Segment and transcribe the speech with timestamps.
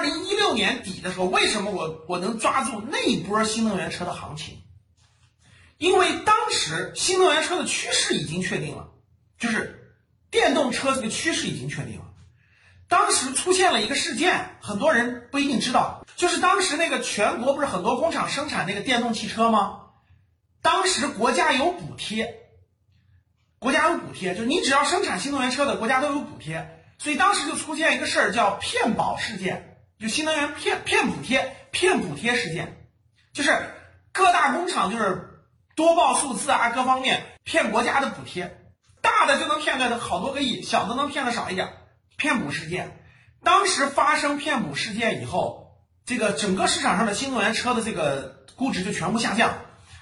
[0.00, 4.62] 二零一六年底的时候，为什么我我能抓住那一波新能源车的行情？
[5.76, 8.88] 因为当时新能源车的趋势已经确定了，
[9.38, 9.94] 就是
[10.30, 12.06] 电动车这个趋势已经确定了。
[12.88, 19.82] 当时出现了一个事件，很多人不一定知道，就是当时那个全国不是很多工厂生产那个电动汽车吗？
[20.62, 22.36] 当时国家有补贴，
[23.58, 26.78] 国家有补贴，就是你只要生产新能源车的，国家都有补贴。
[26.96, 29.69] 所以当时就出现一个事儿，叫骗保事件，
[30.00, 32.88] 就新能源骗骗补贴、骗补贴事件，
[33.34, 33.54] 就是
[34.12, 35.42] 各大工厂就是
[35.76, 38.58] 多报数字啊，各方面骗国家的补贴，
[39.02, 41.68] 大的就能骗个好多个亿，小的能骗的少一点。
[42.16, 43.02] 骗补事件，
[43.42, 49.54] 当时发生骗补事件以后，这个整个市场上的新能源车的这个估值就全部下降。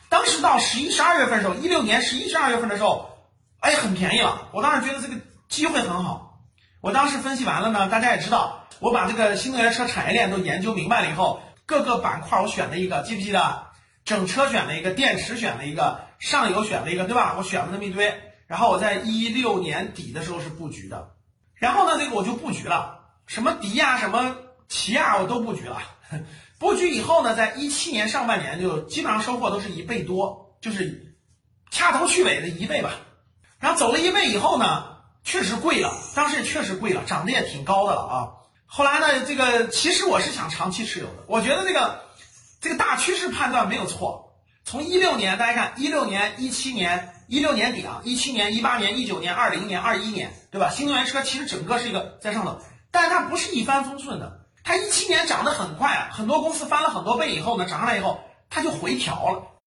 [0.09, 3.29] 当时到十一、十二月份的时候，一六年十一、十二月份的时候，
[3.61, 4.49] 哎，很便宜了。
[4.53, 5.15] 我当时觉得这个
[5.49, 6.41] 机会很好。
[6.81, 13.67] 我当时分析完了呢，大家也知道，我把这个新能源车产业链都研究明白了以后，各个板块我选了一个，记不记得？
[14.05, 17.35] 整车选了一个，电池选了一个，上游选了一个，对吧？
[17.37, 18.15] 我选了那么一堆，
[18.47, 21.11] 然后我在一六年底的时候是布局的，
[21.55, 24.37] 然后呢，这个我就布局了，什么迪亚、什么
[24.69, 25.83] 起亚我都布局了。
[26.59, 31.17] 布局以后呢，在一七年上半年就基本上收获都是一倍多，就是
[31.71, 32.93] 掐头去尾的一倍吧。
[33.59, 34.97] 然后走了一倍以后呢？
[35.25, 38.17] 确实贵了，当时也确实贵了，涨得也挺高的了啊。
[38.71, 42.03] 后来呢，这个其实我是想长期持有的，我觉得这个
[42.61, 44.35] 这个大趋势判断没有错。
[44.63, 50.69] 从一六年，大家看一六年、一七年、一六年底啊，一七年、一八年、一九年、二零年、二一年，对吧？
[50.69, 54.41] 新能源车其实整个是一个在上头，但是它不是一帆风顺的。
[54.63, 59.43] 它一七年涨得很快啊，很多公司翻了很多倍以后呢，涨上来以后，它就回调了。